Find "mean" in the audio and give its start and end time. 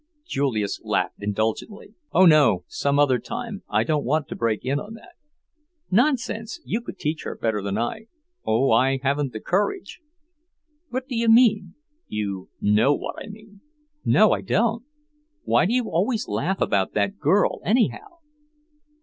11.29-11.75, 13.27-13.61